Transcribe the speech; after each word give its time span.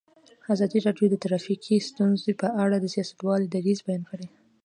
ازادي 0.53 0.79
راډیو 0.87 1.07
د 1.11 1.15
ټرافیکي 1.23 1.75
ستونزې 1.89 2.31
په 2.41 2.47
اړه 2.63 2.75
د 2.79 2.85
سیاستوالو 2.95 3.49
دریځ 3.53 3.79
بیان 3.87 4.03
کړی. 4.09 4.27